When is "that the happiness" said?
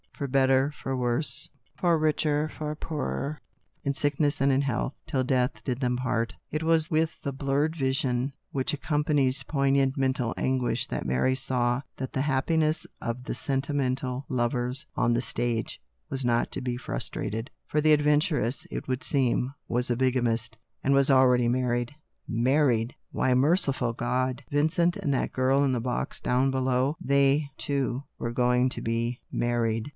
11.97-12.85